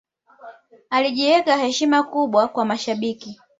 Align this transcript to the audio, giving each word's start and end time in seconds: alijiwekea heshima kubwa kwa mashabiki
alijiwekea 0.89 1.57
heshima 1.57 2.03
kubwa 2.03 2.47
kwa 2.47 2.65
mashabiki 2.65 3.39